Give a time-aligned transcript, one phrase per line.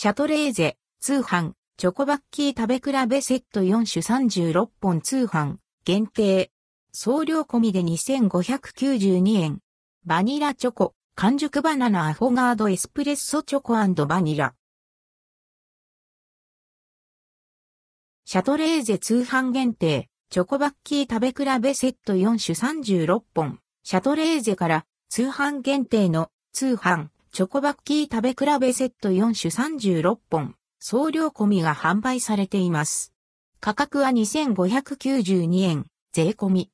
[0.00, 6.52] シャトレーゼ、通販、チョコバッキー食べ比べセット4種36本通販、限定。
[6.92, 9.58] 送料込みで2592円。
[10.06, 13.74] バニラチョコ、完熟バナナアフォガードエスプレッソチョコ
[14.06, 14.54] バニラ。
[18.24, 22.54] シャトレーゼ通販限定、チョコバッキー食べ比べセット4種
[22.94, 23.58] 36本。
[23.82, 30.54] シャトレーゼから通販限定の通販、チョコバッキー食べ比べセット4種36本。
[30.80, 33.12] 送料込みが販売されています。
[33.60, 36.70] 価格は2592円、税込み。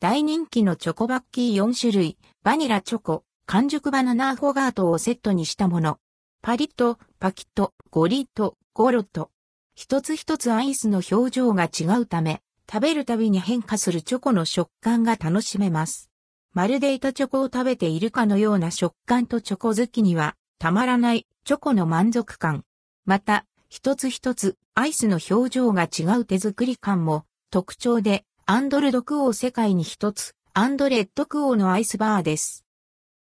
[0.00, 5.98] 大人気のチョコバッキー4種類、バニラチョコ、完熟バナナアフォガートをセットにしたもの。
[6.42, 9.30] パリッと、パキッと、ゴリッと、ゴロッと。
[9.74, 16.10] 一つ一つアイスの表情が違うため、食べるたびに変化するチョコの食感が楽しめます。
[16.56, 22.64] まるで板チョコを食べているかのような食感とチョコ好きにはたまらないチョコの満足感。
[23.04, 32.64] また、一つ一つアイスの表情が違う手作り感も特徴で、&ldquo 世界に一つ、&rdquo のアイスバーです。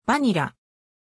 [0.06, 0.56] バニラ。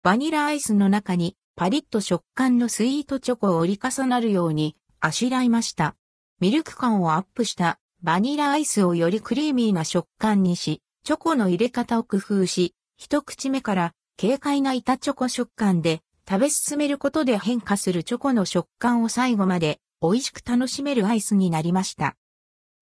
[0.02, 5.96] バニラアイスの中にパリッと食感のスイートチョコを折り重なるようにあしらいました。
[6.40, 22.14] ミルク感をアップしたバニラアイスをよりクリーミーな食感にし、チョコの入れ方を工夫し、一口目から軽快な板チョコ食感で食べ進めることで変化するチョコの食感を最後まで美味しく楽しめるアイスになりました。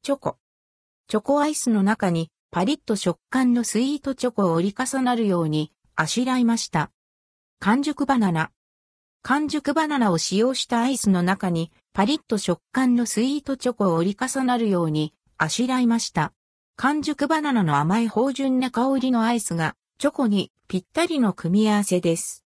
[0.02, 0.36] チョコ。
[1.08, 6.90] チョコアイスの中にパリッと食感のスイートチョコを折り重なるようにあしらいました。
[7.58, 8.50] 完熟バナナ。
[9.22, 16.34] 完熟バナナを使用したアイスの中にパリッと食感のスイートチョコを折り重なるようにあしらいました。
[16.82, 22.42] 完熟バナナの甘い芳醇な香りのアイスがチョコにぴったりの組み合わせです。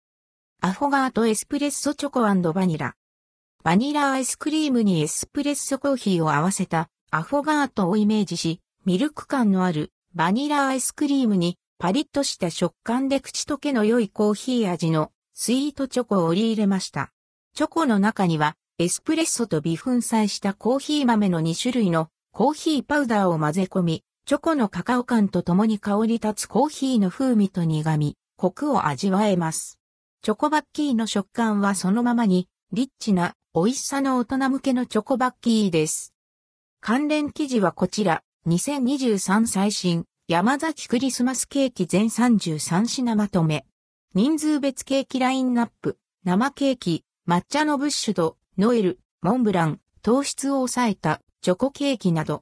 [0.63, 2.95] アフォガートエスプレッソチョコバニラ。
[3.63, 17.13] バニラアイスクリームにエスプレッソコーヒーを合わせたアフォガートをイメージし、ミルク感のあるバニラアイスクリームにパリッとした食感で口溶けの良いコーヒー味のスイートチョコを織り入れました。
[17.55, 29.81] チョコの中にはエスプレッソと微粉砕したコーヒー豆の2種類のコーヒーパウダーを混ぜ込み、チョコのカカオ感とともに香り立つコーヒーの風味と苦味、コクを味わえます。
[30.23, 36.15] チョコバッキーの食感はそのままに、リッチな美味しさの大人向けのチョコバッキーです。
[36.81, 43.67] 関連記事はこちら、2023最新、山崎クリスマスケーキ全33品まとめ。
[44.15, 52.41] 人数別ケーキラインナップ、生ケーキ、抹茶のブッシュド、ノエル、モンブラン、糖質を抑えたチョコケーキなど。